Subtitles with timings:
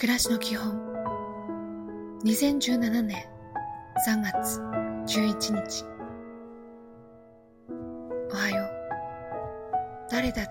[0.00, 0.78] 私の基本。
[2.24, 3.16] 2017年
[4.06, 4.60] 3月
[5.18, 5.84] 11日。
[8.32, 8.68] おはよう。
[10.08, 10.44] 誰だっ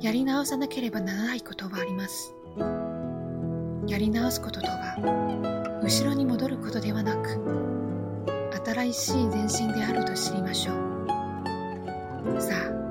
[0.00, 2.34] てやり直さなければならないことはあります。
[3.86, 7.38] やり直すこととは後ろに戻ることではなく
[8.64, 12.40] 新しい前進であると知りましょう。
[12.40, 12.83] さあ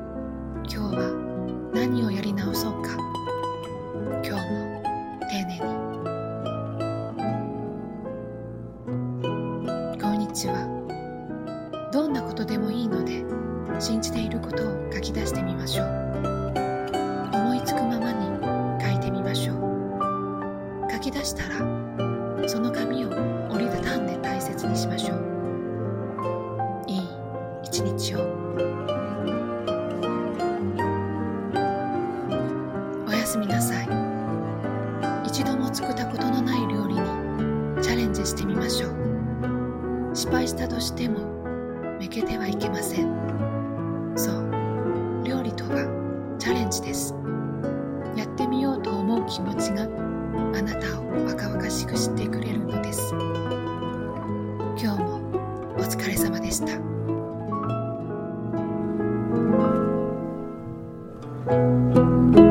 [10.33, 10.67] ちは。
[11.93, 13.23] どんなことでもいいので
[13.79, 15.87] 信じていることを書き出してみましょう。
[17.33, 20.91] 思いつくままに書いてみましょう。
[20.91, 21.59] 書き出したら
[22.47, 23.09] その紙を
[23.49, 25.19] 折りたたんで大切にしましょう。
[26.87, 27.01] いい
[27.63, 28.19] 一日を。
[33.07, 33.87] おやすみなさい。
[35.27, 37.01] 一度も作ったことのない料理に
[37.81, 39.12] チャレンジしてみましょう。
[40.33, 41.19] 敗したとしても
[41.99, 44.13] めけてはいけません。
[44.15, 45.23] そう。
[45.23, 47.13] 料理とはチャレンジです。
[48.17, 53.13] やってみようと思う気持ちがあなたを若々しくしてくれるのです。
[54.81, 55.21] 今日も
[55.77, 56.81] お疲れ様でした。
[61.45, 62.42] thank you